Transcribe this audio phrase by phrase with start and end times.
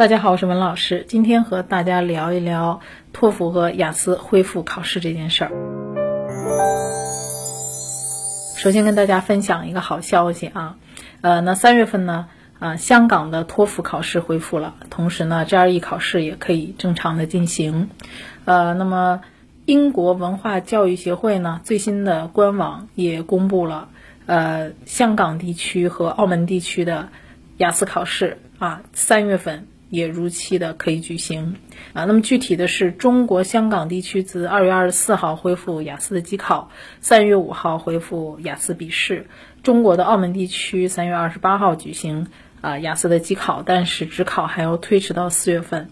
[0.00, 2.80] 大家好，我是文老师，今天和大家聊一聊
[3.12, 5.50] 托福和雅思恢复考试这件事儿。
[8.56, 10.76] 首先跟大家分享一个好消息啊，
[11.20, 12.28] 呃，那三月份呢，
[12.58, 17.90] 啊，香港的托福考试恢复了，同时呢，GRE 考试也可以正常的进行。
[18.46, 19.20] 呃，那么
[19.66, 23.90] 英国文化教育协会呢，最新的官网也公布了，
[24.24, 27.10] 呃，香港地区和澳门地区的
[27.58, 29.66] 雅思考试啊，三月份。
[29.90, 31.56] 也如期的可以举行
[31.92, 32.04] 啊。
[32.04, 36.70] 那么具体的是，中国香港地区自二月二十四号恢复雅思的机考，
[37.00, 39.26] 三月五号恢复雅思笔试。
[39.62, 42.28] 中国的澳门地区三月二十八号举行
[42.62, 45.90] 啊雅思的机考，但是职考还要推迟到四月份。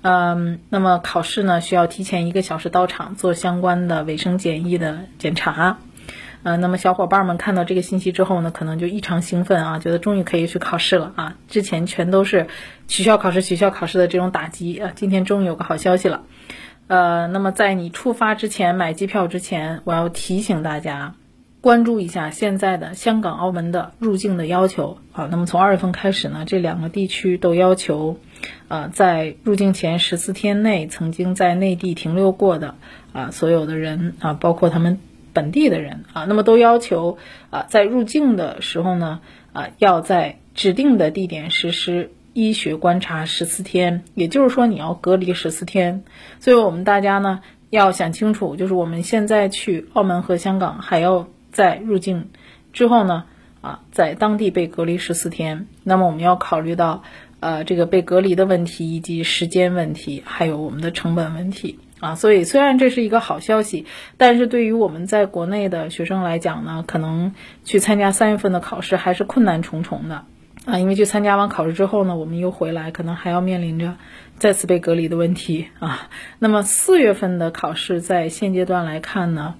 [0.00, 5.78] 嗯，那么考试呢需要提前一个小时到场做相关的卫生检疫的检查。
[6.44, 11.36] 呃，那么小伙伴们看到这个信息之后呢，可能就异常兴奋啊，觉得终于可以去考试了啊！
[11.48, 12.48] 之前全都是
[12.86, 16.24] 取消考试、取消考试的这种打击啊，今天终于有个好消息了。
[16.86, 21.14] 呃，那么在你出发之前买机票之前，我要提醒大家
[21.62, 25.26] 关注一下现在的香港、澳门的入境的要求啊。
[25.30, 28.18] 那么从二月份开始呢，这两个地区都要求，
[28.68, 32.74] 呃，在入境前十四天内曾经在内地停留过的
[33.14, 35.00] 啊所有的人啊，包括他们。
[35.34, 37.18] 本地的人啊，那么都要求
[37.50, 39.20] 啊，在入境的时候呢，
[39.52, 46.04] 啊，要在指定的地点实施医学观察十四天，也就是说你要隔离十四天。
[46.40, 52.30] 所以我们大家呢要想清楚，就是我们现在去澳门和香港，还要在入境
[52.72, 53.24] 之后呢，
[53.60, 55.66] 啊，在当地被隔离十四天。
[55.82, 57.02] 那么我们要考虑到
[57.40, 61.78] 呃这个被隔离的问题，以及时间问题，还有我们的成本问题。
[62.04, 63.86] 啊，所以虽然这是一个好消息，
[64.18, 67.32] 但是对于我们在国内的学生来讲呢，可能
[67.64, 70.26] 去参加三月份的考试还是困难重重的
[70.66, 70.78] 啊。
[70.78, 73.96] 因为去参加完考试之后呢，我们又回来，可能还要面临着
[74.38, 76.10] 再次被隔离的问题啊。
[76.38, 79.54] 那么四月份的考试，在现阶段来看呢，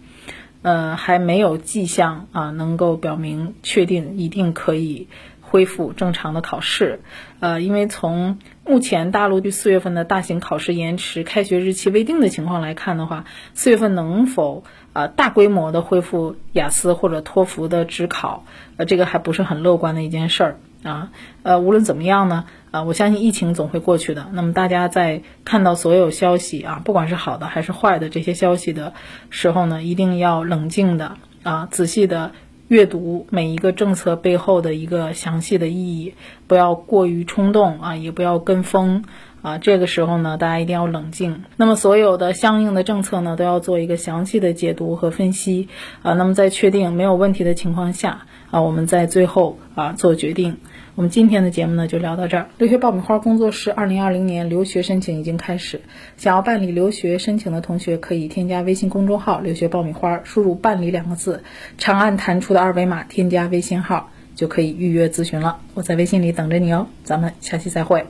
[0.61, 5.09] 呃，还没有迹象啊，能够表明确定一定可以。
[5.55, 6.99] 恢复正常的考试，
[7.39, 18.45] 呃，因为从目前大陆对四月份的大型考试延迟、开学日期未定的情况来看的话，四月份能否呃大规模的恢复雅思或者托福的职考，
[18.79, 21.13] 呃，这个还不是很乐观的一件事儿啊。
[21.45, 24.27] 呃，无论怎么样呢，啊，我相信疫情总会过去的。
[24.33, 28.93] 那么大家在看到所有消息啊，不管是好的还是坏的这些消息的
[29.31, 32.33] 时候呢，一定要冷静的啊，仔细的。
[32.69, 36.15] 阅读每一个政策背后的一个详细的意义，
[36.47, 39.05] 不要过于冲动啊，也不要跟风
[39.43, 39.59] 啊。
[39.59, 41.45] 这个时候呢，大家一定要冷静。
[41.57, 45.69] 那么所有的相应的政策呢，都要做一个详细的解读和分析
[46.03, 46.15] 啊。
[46.15, 50.57] 那么在确定没有问题的情况下啊，我们在最后啊做决定。
[50.97, 52.49] 我们今天的节目呢就聊到这儿。
[52.57, 55.81] 留学爆米花工作室二零二零年留学申请已经开始，
[56.17, 61.43] 想要办理留学申请的同学可以添加微信公众号“留学爆米花”，输入“办理”两个字，
[61.79, 65.59] 长按弹出的二维码添加微信号就可以预约咨询了。
[65.75, 68.07] 我在微信里等着你哦，咱们下期再会。